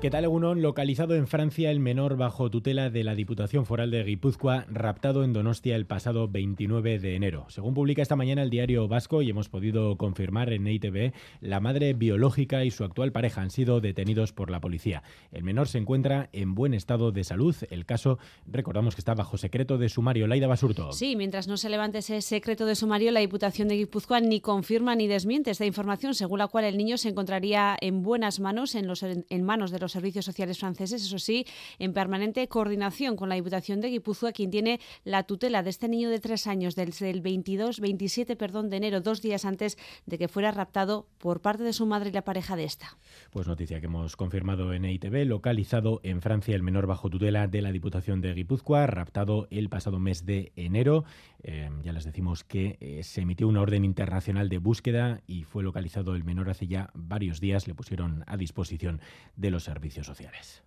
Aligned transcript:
¿Qué 0.00 0.10
tal, 0.10 0.22
Egunon? 0.22 0.62
Localizado 0.62 1.16
en 1.16 1.26
Francia 1.26 1.72
el 1.72 1.80
menor 1.80 2.16
bajo 2.16 2.48
tutela 2.52 2.88
de 2.88 3.02
la 3.02 3.16
Diputación 3.16 3.66
Foral 3.66 3.90
de 3.90 4.04
Guipúzcoa, 4.04 4.64
raptado 4.68 5.24
en 5.24 5.32
Donostia 5.32 5.74
el 5.74 5.86
pasado 5.86 6.28
29 6.28 7.00
de 7.00 7.16
enero. 7.16 7.46
Según 7.48 7.74
publica 7.74 8.00
esta 8.00 8.14
mañana 8.14 8.44
el 8.44 8.50
diario 8.50 8.86
Vasco, 8.86 9.22
y 9.22 9.30
hemos 9.30 9.48
podido 9.48 9.96
confirmar 9.96 10.52
en 10.52 10.68
EITV, 10.68 11.12
la 11.40 11.58
madre 11.58 11.94
biológica 11.94 12.64
y 12.64 12.70
su 12.70 12.84
actual 12.84 13.10
pareja 13.10 13.42
han 13.42 13.50
sido 13.50 13.80
detenidos 13.80 14.32
por 14.32 14.50
la 14.50 14.60
policía. 14.60 15.02
El 15.32 15.42
menor 15.42 15.66
se 15.66 15.78
encuentra 15.78 16.28
en 16.32 16.54
buen 16.54 16.74
estado 16.74 17.10
de 17.10 17.24
salud. 17.24 17.56
El 17.68 17.84
caso, 17.84 18.20
recordamos 18.46 18.94
que 18.94 19.00
está 19.00 19.14
bajo 19.14 19.36
secreto 19.36 19.78
de 19.78 19.88
sumario. 19.88 20.28
Laida 20.28 20.46
Basurto. 20.46 20.92
Sí, 20.92 21.16
mientras 21.16 21.48
no 21.48 21.56
se 21.56 21.70
levante 21.70 21.98
ese 21.98 22.22
secreto 22.22 22.66
de 22.66 22.76
sumario, 22.76 23.10
la 23.10 23.18
Diputación 23.18 23.66
de 23.66 23.74
Guipúzcoa 23.74 24.20
ni 24.20 24.40
confirma 24.40 24.94
ni 24.94 25.08
desmiente 25.08 25.50
esta 25.50 25.66
información, 25.66 26.14
según 26.14 26.38
la 26.38 26.46
cual 26.46 26.66
el 26.66 26.76
niño 26.76 26.98
se 26.98 27.08
encontraría 27.08 27.76
en 27.80 28.04
buenas 28.04 28.38
manos, 28.38 28.76
en, 28.76 28.86
los, 28.86 29.02
en 29.02 29.42
manos 29.42 29.72
de 29.72 29.80
los 29.80 29.87
servicios 29.88 30.24
sociales 30.24 30.58
franceses, 30.58 31.02
eso 31.02 31.18
sí, 31.18 31.44
en 31.78 31.92
permanente 31.92 32.46
coordinación 32.48 33.16
con 33.16 33.28
la 33.28 33.34
Diputación 33.34 33.80
de 33.80 33.88
Guipúzcoa, 33.88 34.32
quien 34.32 34.50
tiene 34.50 34.80
la 35.04 35.24
tutela 35.24 35.62
de 35.62 35.70
este 35.70 35.88
niño 35.88 36.10
de 36.10 36.20
tres 36.20 36.46
años 36.46 36.74
desde 36.74 37.10
el 37.10 37.20
22, 37.20 37.80
27 37.80 38.36
perdón, 38.36 38.70
de 38.70 38.76
enero, 38.76 39.00
dos 39.00 39.22
días 39.22 39.44
antes 39.44 39.78
de 40.06 40.18
que 40.18 40.28
fuera 40.28 40.50
raptado 40.50 41.06
por 41.18 41.40
parte 41.40 41.62
de 41.62 41.72
su 41.72 41.86
madre 41.86 42.10
y 42.10 42.12
la 42.12 42.22
pareja 42.22 42.56
de 42.56 42.64
esta. 42.64 42.96
Pues 43.30 43.46
noticia 43.46 43.80
que 43.80 43.86
hemos 43.86 44.16
confirmado 44.16 44.72
en 44.72 44.84
EITV, 44.84 45.24
localizado 45.26 46.00
en 46.02 46.20
Francia 46.20 46.54
el 46.54 46.62
menor 46.62 46.86
bajo 46.86 47.10
tutela 47.10 47.46
de 47.46 47.62
la 47.62 47.72
Diputación 47.72 48.20
de 48.20 48.34
Guipúzcoa, 48.34 48.86
raptado 48.86 49.48
el 49.50 49.68
pasado 49.68 49.98
mes 49.98 50.26
de 50.26 50.52
enero. 50.56 51.04
Eh, 51.42 51.70
ya 51.82 51.92
les 51.92 52.04
decimos 52.04 52.44
que 52.44 52.76
eh, 52.80 53.02
se 53.02 53.20
emitió 53.20 53.46
una 53.48 53.60
orden 53.60 53.84
internacional 53.84 54.48
de 54.48 54.58
búsqueda 54.58 55.20
y 55.26 55.44
fue 55.44 55.62
localizado 55.62 56.14
el 56.14 56.24
menor 56.24 56.50
hace 56.50 56.66
ya 56.66 56.90
varios 56.94 57.40
días. 57.40 57.68
Le 57.68 57.74
pusieron 57.74 58.24
a 58.26 58.36
disposición 58.36 59.00
de 59.36 59.50
los 59.50 59.64
servicios 59.64 59.77
sociales. 60.06 60.62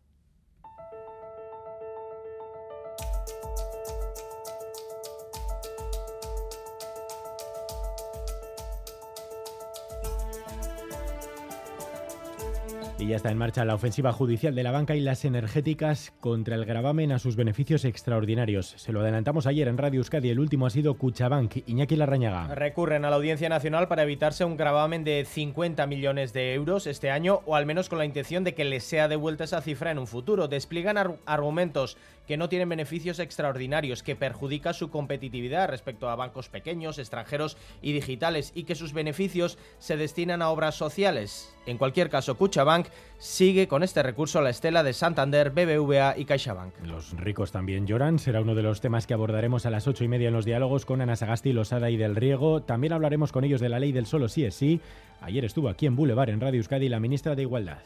Y 13.02 13.08
ya 13.08 13.16
está 13.16 13.32
en 13.32 13.38
marcha 13.40 13.66
la 13.66 13.74
ofensiva 13.74 14.14
judicial 14.14 14.54
de 14.54 14.62
la 14.62 14.70
banca 14.70 14.96
y 14.96 15.00
las 15.00 15.26
energéticas 15.26 16.14
contra 16.20 16.54
el 16.54 16.66
gravamen 16.66 17.12
a 17.12 17.18
sus 17.18 17.36
beneficios 17.36 17.84
extraordinarios. 17.84 18.76
Se 18.78 18.92
lo 18.92 19.02
adelantamos 19.02 19.48
ayer 19.48 19.68
en 19.68 19.80
Radio 19.80 20.02
Euskadi. 20.02 20.30
El 20.30 20.40
último 20.40 20.68
ha 20.68 20.70
sido 20.70 20.94
Cuchabank. 20.94 21.64
Iñaki 21.66 21.96
Larrañaga. 21.96 22.54
Recurren 22.54 23.04
a 23.04 23.10
la 23.10 23.16
Audiencia 23.16 23.50
Nacional 23.50 23.88
para 23.88 24.04
evitarse 24.04 24.46
un 24.46 24.56
gravamen 24.56 25.04
de 25.04 25.26
50 25.26 25.88
millones 25.88 26.32
de 26.32 26.54
euros 26.54 26.86
este 26.86 27.10
año 27.10 27.42
o 27.48 27.56
al 27.56 27.66
menos 27.66 27.90
con 27.90 27.98
la 27.98 28.06
intención 28.06 28.44
de 28.44 28.54
que 28.54 28.66
les 28.66 28.84
sea 28.84 29.08
devuelta 29.08 29.46
esa 29.46 29.62
cifra 29.62 29.90
en 29.90 29.98
un 29.98 30.06
futuro. 30.06 30.48
Despliegan 30.48 31.18
argumentos 31.26 31.98
que 32.28 32.38
no 32.38 32.50
tienen 32.50 32.70
beneficios 32.70 33.20
extraordinarios, 33.20 34.04
que 34.04 34.16
perjudica 34.16 34.74
su 34.74 34.90
competitividad 34.90 35.68
respecto 35.68 36.08
a 36.08 36.16
bancos 36.16 36.50
pequeños, 36.50 37.00
extranjeros 37.00 37.58
y 37.82 37.94
digitales 37.94 38.52
y 38.56 38.64
que 38.64 38.76
sus 38.76 38.94
beneficios 38.94 39.58
se 39.80 39.98
destinan 39.98 40.42
a 40.42 40.50
obras 40.50 40.76
sociales. 40.76 41.54
En 41.66 41.78
cualquier 41.78 42.10
caso, 42.10 42.38
Cuchabank 42.38 42.88
sigue 43.18 43.68
con 43.68 43.84
este 43.84 44.04
recurso 44.04 44.42
la 44.42 44.50
estela 44.50 44.84
de 44.84 44.94
Santander, 44.94 45.52
BBVA 45.52 46.18
y 46.18 46.26
CaixaBank. 46.26 46.74
Los 46.86 47.12
ricos 47.18 47.52
también 47.52 47.88
lloran, 47.88 48.20
será 48.20 48.42
uno 48.42 48.56
de 48.56 48.64
los 48.64 48.82
temas 48.82 49.08
que 49.08 49.14
abordaremos 49.14 49.66
a 49.66 49.70
las 49.70 49.88
ocho 49.88 50.04
y 50.04 50.08
media 50.08 50.30
en 50.30 50.34
los 50.34 50.46
diálogos 50.46 50.86
con 50.86 51.02
Ana 51.02 51.16
Sagasti, 51.16 51.54
Losada 51.54 51.90
y 51.90 51.98
Del 51.98 52.16
Riego. 52.16 52.64
También 52.64 52.94
hablaremos 52.94 53.32
con 53.32 53.44
ellos 53.44 53.62
de 53.62 53.70
la 53.70 53.80
ley 53.80 53.92
del 53.92 54.06
solo 54.06 54.28
sí 54.28 54.46
es 54.46 54.56
sí. 54.56 54.82
Ayer 55.22 55.46
estuvo 55.46 55.70
aquí 55.70 55.86
en 55.86 55.96
Boulevard, 55.96 56.30
en 56.30 56.42
Radio 56.42 56.60
Euskadi, 56.60 56.90
la 56.90 57.00
ministra 57.00 57.36
de 57.36 57.44
Igualdad 57.44 57.84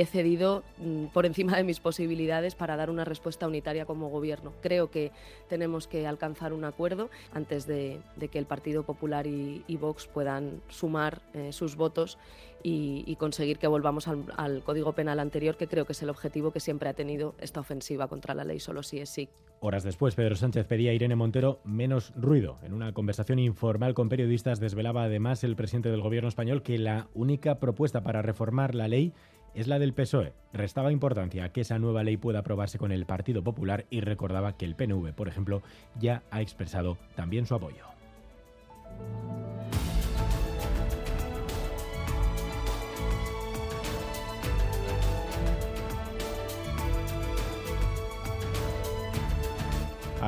he 0.00 0.06
cedido 0.06 0.62
mm, 0.78 1.06
por 1.06 1.26
encima 1.26 1.56
de 1.56 1.64
mis 1.64 1.80
posibilidades 1.80 2.54
para 2.54 2.76
dar 2.76 2.90
una 2.90 3.04
respuesta 3.04 3.46
unitaria 3.46 3.84
como 3.84 4.08
gobierno. 4.08 4.52
Creo 4.60 4.90
que 4.90 5.10
tenemos 5.48 5.86
que 5.88 6.06
alcanzar 6.06 6.52
un 6.52 6.64
acuerdo 6.64 7.10
antes 7.32 7.66
de, 7.66 8.00
que 8.30 8.38
el 8.38 8.46
Partido 8.46 8.84
Popular 8.84 9.26
y, 9.26 9.64
Vox 9.78 10.06
puedan 10.06 10.60
sumar 10.68 11.22
eh, 11.34 11.52
sus 11.52 11.76
votos 11.76 12.18
y, 12.62 13.16
conseguir 13.16 13.58
que 13.58 13.66
volvamos 13.66 14.08
al, 14.08 14.62
Código 14.64 14.92
Penal 14.92 15.20
anterior, 15.20 15.56
que 15.56 15.66
creo 15.66 15.84
que 15.84 15.92
es 15.92 16.02
el 16.02 16.10
objetivo 16.10 16.52
que 16.52 16.60
siempre 16.60 16.88
ha 16.88 16.94
tenido 16.94 17.34
esta 17.40 17.60
ofensiva 17.60 18.08
contra 18.08 18.34
la 18.34 18.44
ley, 18.44 18.60
solo 18.60 18.82
si 18.82 18.98
es 18.98 19.08
sí. 19.08 19.28
Horas 19.60 19.82
después, 19.82 20.14
Pedro 20.14 20.36
Sánchez 20.36 20.66
pedía 20.66 20.92
a 20.92 20.94
Irene 20.94 21.16
Montero 21.16 21.60
menos 21.64 22.12
ruido. 22.16 22.58
En 22.62 22.72
una 22.72 22.92
conversación 22.92 23.40
informal 23.40 23.94
con 23.94 24.08
periodistas 24.08 24.60
desvelaba 24.60 25.04
además 25.04 25.42
el 25.42 25.56
presidente 25.56 25.90
del 25.90 26.00
gobierno 26.00 26.28
español 26.28 26.62
que 26.62 26.78
la 26.78 27.08
única 27.14 27.58
propuesta 27.58 28.02
para 28.02 28.22
reformar 28.22 28.76
la 28.76 28.86
ley 28.86 29.12
es 29.58 29.66
la 29.66 29.80
del 29.80 29.92
PSOE. 29.92 30.32
Restaba 30.52 30.92
importancia 30.92 31.48
que 31.50 31.62
esa 31.62 31.80
nueva 31.80 32.04
ley 32.04 32.16
pueda 32.16 32.38
aprobarse 32.38 32.78
con 32.78 32.92
el 32.92 33.06
Partido 33.06 33.42
Popular 33.42 33.86
y 33.90 34.00
recordaba 34.00 34.56
que 34.56 34.64
el 34.64 34.76
PNV, 34.76 35.12
por 35.14 35.26
ejemplo, 35.26 35.62
ya 35.98 36.22
ha 36.30 36.40
expresado 36.40 36.96
también 37.16 37.44
su 37.44 37.56
apoyo. 37.56 37.84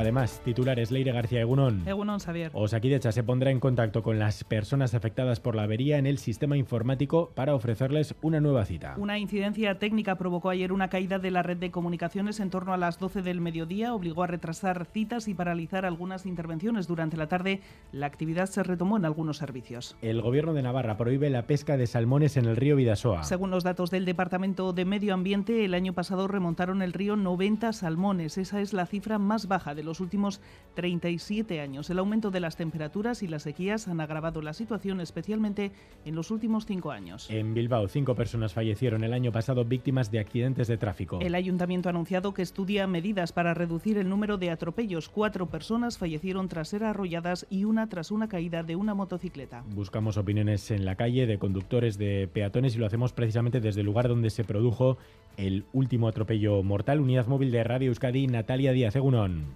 Además, 0.00 0.40
titulares 0.44 0.90
Leire 0.90 1.12
García 1.12 1.40
Egunón. 1.40 1.82
Egunón, 1.86 2.20
Xavier. 2.20 2.50
Osakidecha 2.54 3.12
se 3.12 3.22
pondrá 3.22 3.50
en 3.50 3.60
contacto 3.60 4.02
con 4.02 4.18
las 4.18 4.44
personas 4.44 4.94
afectadas 4.94 5.40
por 5.40 5.54
la 5.54 5.64
avería 5.64 5.98
en 5.98 6.06
el 6.06 6.18
sistema 6.18 6.56
informático 6.56 7.32
para 7.34 7.54
ofrecerles 7.54 8.14
una 8.22 8.40
nueva 8.40 8.64
cita. 8.64 8.94
Una 8.96 9.18
incidencia 9.18 9.78
técnica 9.78 10.14
provocó 10.16 10.50
ayer 10.50 10.72
una 10.72 10.88
caída 10.88 11.18
de 11.18 11.30
la 11.30 11.42
red 11.42 11.56
de 11.56 11.70
comunicaciones 11.70 12.38
en 12.40 12.50
torno 12.50 12.72
a 12.72 12.76
las 12.76 12.98
12 12.98 13.22
del 13.22 13.40
mediodía, 13.40 13.92
obligó 13.92 14.22
a 14.22 14.26
retrasar 14.26 14.86
citas 14.86 15.26
y 15.28 15.34
paralizar 15.34 15.84
algunas 15.84 16.24
intervenciones. 16.24 16.86
Durante 16.86 17.16
la 17.16 17.26
tarde, 17.26 17.60
la 17.92 18.06
actividad 18.06 18.46
se 18.46 18.62
retomó 18.62 18.96
en 18.96 19.04
algunos 19.04 19.36
servicios. 19.36 19.96
El 20.02 20.22
gobierno 20.22 20.54
de 20.54 20.62
Navarra 20.62 20.96
prohíbe 20.96 21.28
la 21.28 21.46
pesca 21.46 21.76
de 21.76 21.86
salmones 21.86 22.36
en 22.36 22.46
el 22.46 22.56
río 22.56 22.76
Vidasoa. 22.76 23.24
Según 23.24 23.50
los 23.50 23.64
datos 23.64 23.90
del 23.90 24.06
Departamento 24.06 24.72
de 24.72 24.84
Medio 24.84 25.14
Ambiente, 25.14 25.64
el 25.64 25.74
año 25.74 25.92
pasado 25.92 26.26
remontaron 26.26 26.80
el 26.80 26.94
río 26.94 27.16
90 27.16 27.74
salmones. 27.74 28.38
Esa 28.38 28.62
es 28.62 28.72
la 28.72 28.86
cifra 28.86 29.18
más 29.18 29.46
baja 29.46 29.74
de 29.74 29.80
de 29.80 29.84
los 29.90 30.00
últimos 30.00 30.40
37 30.74 31.60
años. 31.60 31.90
El 31.90 31.98
aumento 31.98 32.30
de 32.30 32.38
las 32.38 32.56
temperaturas 32.56 33.24
y 33.24 33.28
las 33.28 33.42
sequías 33.42 33.88
han 33.88 34.00
agravado 34.00 34.40
la 34.40 34.54
situación, 34.54 35.00
especialmente 35.00 35.72
en 36.04 36.14
los 36.14 36.30
últimos 36.30 36.64
cinco 36.64 36.92
años. 36.92 37.28
En 37.28 37.54
Bilbao, 37.54 37.88
cinco 37.88 38.14
personas 38.14 38.54
fallecieron 38.54 39.02
el 39.02 39.12
año 39.12 39.32
pasado 39.32 39.64
víctimas 39.64 40.12
de 40.12 40.20
accidentes 40.20 40.68
de 40.68 40.76
tráfico. 40.76 41.18
El 41.20 41.34
ayuntamiento 41.34 41.88
ha 41.88 41.90
anunciado 41.90 42.32
que 42.32 42.42
estudia 42.42 42.86
medidas 42.86 43.32
para 43.32 43.52
reducir 43.52 43.98
el 43.98 44.08
número 44.08 44.38
de 44.38 44.50
atropellos. 44.50 45.08
Cuatro 45.08 45.46
personas 45.46 45.98
fallecieron 45.98 46.48
tras 46.48 46.68
ser 46.68 46.84
arrolladas 46.84 47.46
y 47.50 47.64
una 47.64 47.88
tras 47.88 48.12
una 48.12 48.28
caída 48.28 48.62
de 48.62 48.76
una 48.76 48.94
motocicleta. 48.94 49.64
Buscamos 49.74 50.16
opiniones 50.16 50.70
en 50.70 50.84
la 50.84 50.94
calle 50.94 51.26
de 51.26 51.38
conductores 51.38 51.98
de 51.98 52.28
peatones 52.32 52.76
y 52.76 52.78
lo 52.78 52.86
hacemos 52.86 53.12
precisamente 53.12 53.60
desde 53.60 53.80
el 53.80 53.86
lugar 53.86 54.06
donde 54.06 54.30
se 54.30 54.44
produjo 54.44 54.98
el 55.36 55.64
último 55.72 56.06
atropello 56.06 56.62
mortal. 56.62 57.00
Unidad 57.00 57.26
móvil 57.26 57.50
de 57.50 57.64
Radio 57.64 57.88
Euskadi, 57.88 58.26
Natalia 58.26 58.72
Díaz 58.72 58.94
Egunón. 58.96 59.46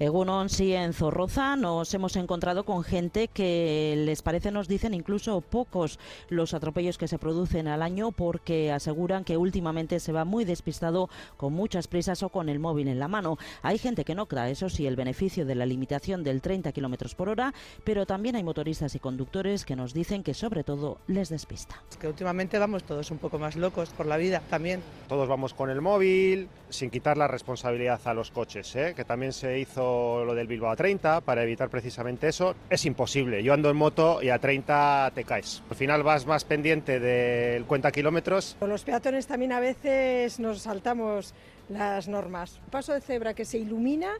Egunon, 0.00 0.48
sí, 0.48 0.72
en 0.72 0.94
Zorroza 0.94 1.56
nos 1.56 1.92
hemos 1.92 2.16
encontrado 2.16 2.64
con 2.64 2.82
gente 2.84 3.28
que 3.28 3.92
les 3.98 4.22
parece, 4.22 4.50
nos 4.50 4.66
dicen, 4.66 4.94
incluso 4.94 5.42
pocos 5.42 5.98
los 6.30 6.54
atropellos 6.54 6.96
que 6.96 7.06
se 7.06 7.18
producen 7.18 7.68
al 7.68 7.82
año 7.82 8.10
porque 8.10 8.72
aseguran 8.72 9.24
que 9.24 9.36
últimamente 9.36 10.00
se 10.00 10.12
va 10.12 10.24
muy 10.24 10.46
despistado 10.46 11.10
con 11.36 11.52
muchas 11.52 11.86
prisas 11.86 12.22
o 12.22 12.30
con 12.30 12.48
el 12.48 12.60
móvil 12.60 12.88
en 12.88 12.98
la 12.98 13.08
mano. 13.08 13.36
Hay 13.60 13.76
gente 13.76 14.06
que 14.06 14.14
no 14.14 14.24
cree, 14.24 14.52
eso 14.52 14.70
sí, 14.70 14.86
el 14.86 14.96
beneficio 14.96 15.44
de 15.44 15.54
la 15.54 15.66
limitación 15.66 16.24
del 16.24 16.40
30 16.40 16.72
kilómetros 16.72 17.14
por 17.14 17.28
hora, 17.28 17.52
pero 17.84 18.06
también 18.06 18.36
hay 18.36 18.42
motoristas 18.42 18.94
y 18.94 19.00
conductores 19.00 19.66
que 19.66 19.76
nos 19.76 19.92
dicen 19.92 20.22
que 20.22 20.32
sobre 20.32 20.64
todo 20.64 20.96
les 21.08 21.28
despista. 21.28 21.82
Es 21.90 21.98
que 21.98 22.08
últimamente 22.08 22.58
vamos 22.58 22.84
todos 22.84 23.10
un 23.10 23.18
poco 23.18 23.38
más 23.38 23.54
locos 23.54 23.90
por 23.90 24.06
la 24.06 24.16
vida 24.16 24.40
también. 24.48 24.82
Todos 25.10 25.28
vamos 25.28 25.52
con 25.52 25.68
el 25.68 25.82
móvil, 25.82 26.48
sin 26.70 26.88
quitar 26.88 27.18
la 27.18 27.28
responsabilidad 27.28 28.00
a 28.06 28.14
los 28.14 28.30
coches, 28.30 28.74
¿eh? 28.76 28.94
que 28.96 29.04
también 29.04 29.34
se 29.34 29.58
hizo 29.58 29.89
lo 30.24 30.34
del 30.34 30.46
Bilbao 30.46 30.70
a 30.70 30.76
30 30.76 31.20
para 31.22 31.42
evitar 31.42 31.68
precisamente 31.68 32.28
eso. 32.28 32.54
Es 32.68 32.84
imposible. 32.84 33.42
Yo 33.42 33.52
ando 33.52 33.70
en 33.70 33.76
moto 33.76 34.22
y 34.22 34.30
a 34.30 34.38
30 34.38 35.12
te 35.14 35.24
caes. 35.24 35.62
Al 35.70 35.76
final 35.76 36.02
vas 36.02 36.26
más 36.26 36.44
pendiente 36.44 37.00
del 37.00 37.64
cuenta 37.64 37.90
kilómetros. 37.92 38.56
Los 38.60 38.84
peatones 38.84 39.26
también 39.26 39.52
a 39.52 39.60
veces 39.60 40.40
nos 40.40 40.62
saltamos 40.62 41.34
las 41.68 42.08
normas. 42.08 42.60
Paso 42.70 42.92
de 42.92 43.00
cebra 43.00 43.34
que 43.34 43.44
se 43.44 43.58
ilumina 43.58 44.10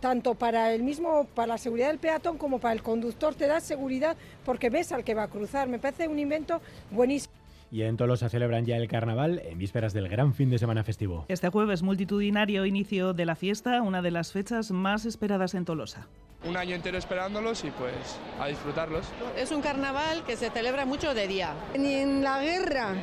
tanto 0.00 0.34
para 0.34 0.74
el 0.74 0.82
mismo, 0.82 1.28
para 1.32 1.46
la 1.46 1.58
seguridad 1.58 1.86
del 1.86 1.98
peatón 1.98 2.36
como 2.36 2.58
para 2.58 2.74
el 2.74 2.82
conductor, 2.82 3.36
te 3.36 3.46
da 3.46 3.60
seguridad 3.60 4.16
porque 4.44 4.68
ves 4.68 4.90
al 4.90 5.04
que 5.04 5.14
va 5.14 5.22
a 5.22 5.28
cruzar. 5.28 5.68
Me 5.68 5.78
parece 5.78 6.08
un 6.08 6.18
invento 6.18 6.60
buenísimo. 6.90 7.41
Y 7.72 7.84
en 7.84 7.96
Tolosa 7.96 8.28
celebran 8.28 8.66
ya 8.66 8.76
el 8.76 8.86
carnaval 8.86 9.40
en 9.46 9.56
vísperas 9.56 9.94
del 9.94 10.06
gran 10.10 10.34
fin 10.34 10.50
de 10.50 10.58
semana 10.58 10.84
festivo. 10.84 11.24
Este 11.28 11.48
jueves 11.48 11.82
multitudinario 11.82 12.66
inicio 12.66 13.14
de 13.14 13.24
la 13.24 13.34
fiesta, 13.34 13.80
una 13.80 14.02
de 14.02 14.10
las 14.10 14.30
fechas 14.30 14.70
más 14.72 15.06
esperadas 15.06 15.54
en 15.54 15.64
Tolosa. 15.64 16.06
Un 16.46 16.58
año 16.58 16.74
entero 16.74 16.98
esperándolos 16.98 17.64
y 17.64 17.70
pues 17.70 18.20
a 18.38 18.48
disfrutarlos. 18.48 19.10
Es 19.38 19.50
un 19.52 19.62
carnaval 19.62 20.22
que 20.26 20.36
se 20.36 20.50
celebra 20.50 20.84
mucho 20.84 21.14
de 21.14 21.26
día. 21.26 21.54
Ni 21.78 21.94
en 21.94 22.22
la 22.22 22.42
guerra 22.42 22.94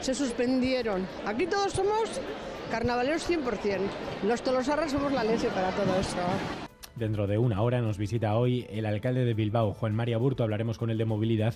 se 0.00 0.14
suspendieron. 0.14 1.06
Aquí 1.24 1.46
todos 1.46 1.72
somos 1.72 2.20
carnavaleros 2.70 3.26
100%. 3.30 3.78
Los 4.26 4.42
tolosarras 4.42 4.92
somos 4.92 5.10
la 5.10 5.24
leche 5.24 5.48
para 5.48 5.70
todo 5.70 5.98
eso. 5.98 6.18
Dentro 6.96 7.26
de 7.26 7.38
una 7.38 7.62
hora 7.62 7.80
nos 7.80 7.96
visita 7.96 8.36
hoy 8.36 8.66
el 8.68 8.84
alcalde 8.84 9.24
de 9.24 9.32
Bilbao, 9.32 9.72
Juan 9.72 9.94
María 9.94 10.18
Burto. 10.18 10.42
Hablaremos 10.42 10.76
con 10.76 10.90
él 10.90 10.98
de 10.98 11.06
movilidad 11.06 11.54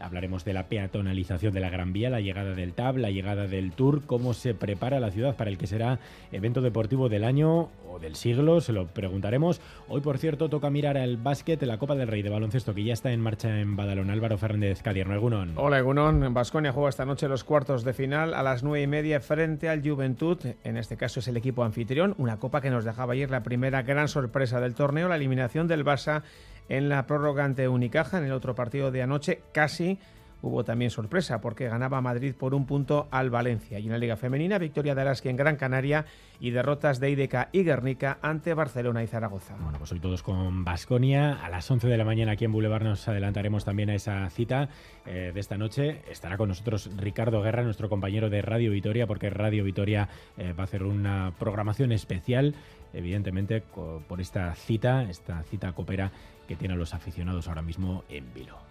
Hablaremos 0.00 0.44
de 0.44 0.52
la 0.52 0.68
peatonalización 0.68 1.52
de 1.52 1.60
la 1.60 1.70
Gran 1.70 1.92
Vía, 1.92 2.10
la 2.10 2.20
llegada 2.20 2.54
del 2.54 2.72
TAB, 2.72 2.96
la 2.96 3.10
llegada 3.10 3.46
del 3.46 3.72
Tour, 3.72 4.02
cómo 4.06 4.34
se 4.34 4.54
prepara 4.54 5.00
la 5.00 5.10
ciudad 5.10 5.36
para 5.36 5.50
el 5.50 5.58
que 5.58 5.66
será 5.66 5.98
evento 6.32 6.60
deportivo 6.60 7.08
del 7.08 7.24
año 7.24 7.68
o 7.88 7.98
del 7.98 8.16
siglo, 8.16 8.60
se 8.60 8.72
lo 8.72 8.86
preguntaremos. 8.86 9.60
Hoy, 9.88 10.00
por 10.00 10.18
cierto, 10.18 10.48
toca 10.48 10.70
mirar 10.70 10.96
al 10.96 11.16
básquet, 11.16 11.62
la 11.62 11.78
Copa 11.78 11.94
del 11.94 12.08
Rey 12.08 12.22
de 12.22 12.30
baloncesto, 12.30 12.74
que 12.74 12.84
ya 12.84 12.92
está 12.92 13.12
en 13.12 13.20
marcha 13.20 13.60
en 13.60 13.76
Badalón. 13.76 14.10
Álvaro 14.10 14.38
Fernández 14.38 14.82
Cadierno, 14.82 15.14
Egunon. 15.14 15.52
Hola, 15.56 15.78
Egunon. 15.78 16.32
Basconia 16.32 16.72
juega 16.72 16.88
esta 16.88 17.04
noche 17.04 17.28
los 17.28 17.44
cuartos 17.44 17.84
de 17.84 17.92
final 17.92 18.34
a 18.34 18.42
las 18.42 18.62
nueve 18.62 18.82
y 18.82 18.86
media 18.86 19.20
frente 19.20 19.68
al 19.68 19.82
Juventud. 19.82 20.38
En 20.64 20.76
este 20.76 20.96
caso 20.96 21.20
es 21.20 21.28
el 21.28 21.36
equipo 21.36 21.64
anfitrión, 21.64 22.14
una 22.18 22.38
copa 22.38 22.60
que 22.60 22.70
nos 22.70 22.84
dejaba 22.84 23.12
ayer 23.12 23.30
la 23.30 23.42
primera 23.42 23.82
gran 23.82 24.08
sorpresa 24.08 24.60
del 24.60 24.74
torneo, 24.74 25.08
la 25.08 25.16
eliminación 25.16 25.68
del 25.68 25.84
Barça 25.84 26.22
en 26.70 26.88
la 26.88 27.06
prórroga 27.06 27.44
ante 27.44 27.68
Unicaja. 27.68 28.16
En 28.16 28.24
el 28.24 28.32
otro 28.32 28.54
partido 28.54 28.90
de 28.90 29.02
anoche 29.02 29.42
casi 29.52 29.98
hubo 30.42 30.64
también 30.64 30.90
sorpresa 30.90 31.40
porque 31.40 31.68
ganaba 31.68 32.00
Madrid 32.00 32.34
por 32.34 32.54
un 32.54 32.66
punto 32.66 33.08
al 33.10 33.30
Valencia. 33.30 33.78
Y 33.78 33.86
en 33.86 33.92
la 33.92 33.98
Liga 33.98 34.16
Femenina, 34.16 34.58
victoria 34.58 34.94
de 34.94 35.02
Araski 35.02 35.28
en 35.28 35.36
Gran 35.36 35.56
Canaria 35.56 36.06
y 36.40 36.50
derrotas 36.50 37.00
de 37.00 37.10
IDK 37.10 37.48
y 37.52 37.62
Guernica 37.62 38.18
ante 38.22 38.54
Barcelona 38.54 39.02
y 39.02 39.06
Zaragoza. 39.06 39.56
Bueno, 39.60 39.78
pues 39.78 39.92
hoy 39.92 40.00
todos 40.00 40.22
con 40.22 40.64
Basconia. 40.64 41.44
A 41.44 41.50
las 41.50 41.70
11 41.70 41.88
de 41.88 41.98
la 41.98 42.04
mañana 42.04 42.32
aquí 42.32 42.44
en 42.44 42.52
Boulevard 42.52 42.84
nos 42.84 43.06
adelantaremos 43.08 43.64
también 43.64 43.90
a 43.90 43.94
esa 43.94 44.28
cita 44.30 44.68
eh, 45.06 45.32
de 45.34 45.40
esta 45.40 45.58
noche. 45.58 46.02
Estará 46.10 46.36
con 46.36 46.48
nosotros 46.48 46.90
Ricardo 46.96 47.42
Guerra, 47.42 47.62
nuestro 47.62 47.88
compañero 47.88 48.30
de 48.30 48.42
Radio 48.42 48.70
Vitoria, 48.70 49.06
porque 49.06 49.30
Radio 49.30 49.64
Vitoria 49.64 50.08
eh, 50.38 50.52
va 50.52 50.62
a 50.62 50.64
hacer 50.64 50.82
una 50.82 51.34
programación 51.38 51.92
especial, 51.92 52.54
evidentemente, 52.92 53.62
por 54.08 54.20
esta 54.20 54.54
cita, 54.54 55.02
esta 55.04 55.42
cita 55.42 55.72
coopera 55.72 56.10
que 56.48 56.56
tienen 56.56 56.78
los 56.78 56.94
aficionados 56.94 57.48
ahora 57.48 57.62
mismo 57.62 58.04
en 58.08 58.32
Vilo. 58.34 58.70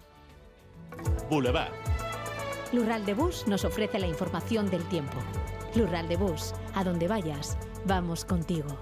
Boulevard. 1.28 1.72
Lural 2.72 3.04
de 3.04 3.14
Bus 3.14 3.46
nos 3.46 3.64
ofrece 3.64 3.98
la 3.98 4.06
información 4.06 4.70
del 4.70 4.84
tiempo. 4.84 5.18
Lural 5.74 6.08
de 6.08 6.16
Bus, 6.16 6.54
a 6.74 6.84
donde 6.84 7.08
vayas, 7.08 7.58
vamos 7.86 8.24
contigo. 8.24 8.78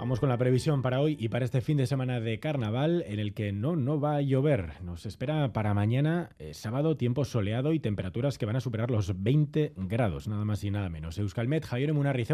Vamos 0.00 0.18
con 0.18 0.30
la 0.30 0.38
previsión 0.38 0.80
para 0.80 1.00
hoy 1.00 1.14
y 1.20 1.28
para 1.28 1.44
este 1.44 1.60
fin 1.60 1.76
de 1.76 1.86
semana 1.86 2.20
de 2.20 2.40
carnaval 2.40 3.04
en 3.06 3.18
el 3.18 3.34
que 3.34 3.52
no, 3.52 3.76
no 3.76 4.00
va 4.00 4.16
a 4.16 4.22
llover. 4.22 4.82
Nos 4.82 5.04
espera 5.04 5.52
para 5.52 5.74
mañana, 5.74 6.30
eh, 6.38 6.54
sábado, 6.54 6.96
tiempo 6.96 7.26
soleado 7.26 7.74
y 7.74 7.80
temperaturas 7.80 8.38
que 8.38 8.46
van 8.46 8.56
a 8.56 8.60
superar 8.60 8.90
los 8.90 9.22
20 9.22 9.74
grados, 9.76 10.26
nada 10.26 10.46
más 10.46 10.64
y 10.64 10.70
nada 10.70 10.88
menos. 10.88 11.18
Euskalmet, 11.18 11.66
Javier 11.66 11.92
Munarrice, 11.92 12.32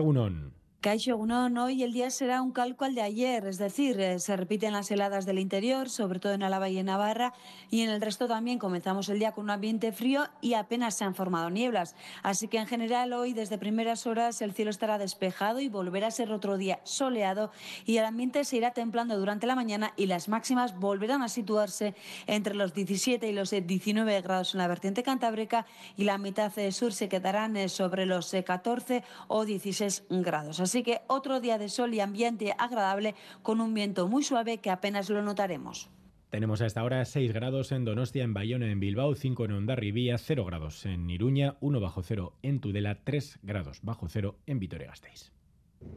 Caixo 0.87 1.17
Unón, 1.17 1.59
hoy 1.59 1.83
el 1.83 1.93
día 1.93 2.11
será 2.11 2.41
un 2.41 2.53
calco 2.53 2.85
al 2.85 2.94
de 2.94 3.03
ayer, 3.03 3.44
es 3.49 3.59
decir, 3.59 4.00
eh, 4.00 4.21
se 4.21 4.37
repiten 4.37 4.73
las 4.73 4.88
heladas 4.88 5.27
del 5.27 5.41
interior, 5.41 5.91
sobre 5.91 6.21
todo 6.21 6.35
en 6.35 6.44
Álava 6.44 6.69
y 6.69 6.79
en 6.79 6.87
Navarra, 6.87 7.33
y 7.73 7.81
en 7.81 7.91
el 7.91 8.00
resto 8.00 8.29
también 8.29 8.61
comenzamos 8.61 9.09
el 9.09 9.19
día 9.19 9.33
con 9.33 9.43
un 9.43 9.50
ambiente 9.50 9.91
frío 9.91 10.29
y 10.41 10.55
apenas 10.55 10.94
se 10.94 11.03
han 11.03 11.17
formado 11.17 11.50
nieblas. 11.50 11.97
Así 12.23 12.47
que 12.47 12.59
en 12.59 12.69
general 12.69 13.12
hoy 13.15 13.33
desde 13.33 13.59
primeras 13.59 14.06
horas 14.06 14.41
el 14.43 14.53
cielo 14.53 14.71
estará 14.71 14.97
despejado 14.97 15.59
y 15.59 15.69
volverá 15.69 16.06
a 16.06 16.12
ser 16.12 16.31
otro 16.31 16.56
día 16.56 16.79
soleado 16.85 17.50
y 17.85 17.97
el 17.97 18.05
ambiente 18.05 18.44
se 18.44 18.56
irá 18.56 18.71
templando 18.71 19.19
durante 19.19 19.49
la 19.49 19.56
mañana 19.56 19.93
y 19.97 20.06
las 20.06 20.29
máximas 20.29 20.79
volverán 20.79 21.21
a 21.21 21.29
situarse 21.29 21.97
entre 22.29 22.55
los 22.55 22.75
17 22.75 23.29
y 23.29 23.33
los 23.33 23.50
19 23.50 24.21
grados 24.21 24.55
en 24.55 24.59
la 24.59 24.69
vertiente 24.69 25.03
cantábrica 25.03 25.67
y 25.97 26.05
la 26.05 26.17
mitad 26.17 26.53
sur 26.71 26.93
se 26.93 27.09
quedarán 27.09 27.56
eh, 27.56 27.69
sobre 27.69 28.06
los 28.06 28.31
14 28.31 28.99
eh, 28.99 29.03
o 29.27 29.44
16 29.44 30.05
grados. 30.11 30.61
Así 30.61 30.75
que 30.82 31.00
otro 31.06 31.40
día 31.40 31.58
de 31.58 31.69
sol 31.69 31.94
y 31.94 32.00
ambiente 32.00 32.55
agradable 32.58 33.14
con 33.43 33.61
un 33.61 33.75
viento 33.75 34.08
muy 34.08 34.23
suave 34.23 34.58
que 34.58 34.70
apenas 34.70 35.11
lo 35.11 35.23
notaremos. 35.23 35.90
Tenemos 36.31 36.61
a 36.61 36.67
esta 36.67 36.82
hora 36.82 37.05
6 37.05 37.32
grados 37.32 37.73
en 37.73 37.84
Donostia, 37.84 38.25
en 38.25 38.34
Bayona, 38.34 38.70
en 38.70 38.81
Bilbao, 38.81 39.14
5 39.14 39.44
en 39.44 39.52
Ondarribía, 39.52 40.19
0 40.19 40.44
grados 40.44 40.84
en 40.84 41.08
Iruña, 41.08 41.56
1 41.61 41.81
bajo 41.81 42.02
cero 42.02 42.32
en 42.43 42.61
Tudela, 42.61 42.99
3 43.05 43.38
grados 43.43 43.78
bajo 43.82 44.08
cero 44.08 44.37
en 44.46 44.58
Vitoria-Gasteiz. 44.58 45.32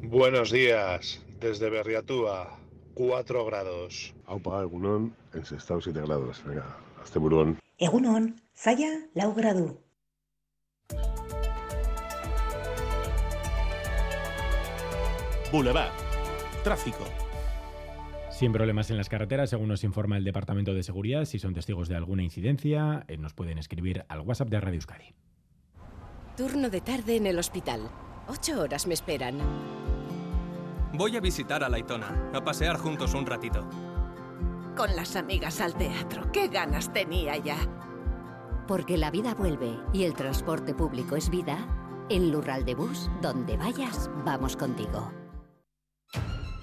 Buenos 0.04 0.52
días, 0.52 1.26
desde 1.40 1.70
Berriatúa, 1.70 2.60
4 2.94 3.46
grados. 3.46 4.14
Aupa, 4.28 4.62
Egunon, 4.62 5.16
en 5.34 5.46
Sestao 5.46 5.82
7 5.82 6.00
grados. 6.02 6.44
Venga, 6.46 6.78
hasta 7.02 7.20
Burón. 7.20 7.60
Egunon, 7.78 8.36
Zaya, 8.56 9.08
lau 9.16 9.34
gradu. 9.34 9.89
Boulevard. 15.52 15.92
Tráfico. 16.64 17.06
Sin 18.30 18.54
problemas 18.54 18.92
en 18.92 18.98
las 18.98 19.10
carreteras, 19.10 19.50
según 19.50 19.68
nos 19.68 19.84
informa 19.84 20.16
el 20.16 20.24
Departamento 20.24 20.74
de 20.74 20.84
Seguridad. 20.84 21.26
Si 21.26 21.40
son 21.40 21.54
testigos 21.56 21.90
de 21.90 21.96
alguna 21.96 22.22
incidencia, 22.24 23.04
eh, 23.08 23.18
nos 23.18 23.34
pueden 23.34 23.58
escribir 23.58 24.06
al 24.10 24.22
WhatsApp 24.22 24.50
de 24.50 24.62
Radio 24.62 24.76
Euskadi. 24.76 25.16
Turno 26.38 26.70
de 26.70 26.82
tarde 26.82 27.18
en 27.18 27.26
el 27.26 27.40
hospital. 27.40 27.90
Ocho 28.28 28.62
horas 28.62 28.86
me 28.86 28.94
esperan. 28.94 29.40
Voy 30.94 31.18
a 31.18 31.20
visitar 31.20 31.64
a 31.64 31.70
Laitona, 31.70 32.30
a 32.34 32.44
pasear 32.44 32.78
juntos 32.78 33.14
un 33.16 33.26
ratito. 33.26 33.68
Con 34.78 34.96
las 34.96 35.16
amigas 35.16 35.60
al 35.62 35.76
teatro. 35.76 36.32
¡Qué 36.32 36.48
ganas 36.48 36.94
tenía 36.94 37.36
ya! 37.38 37.58
Porque 38.68 38.98
la 38.98 39.10
vida 39.10 39.34
vuelve 39.34 39.80
y 39.94 40.04
el 40.04 40.14
transporte 40.14 40.76
público 40.76 41.16
es 41.16 41.30
vida. 41.32 41.58
En 42.08 42.32
Lural 42.32 42.66
de 42.66 42.76
Bus, 42.76 43.10
donde 43.22 43.58
vayas, 43.58 44.10
vamos 44.24 44.56
contigo. 44.56 45.12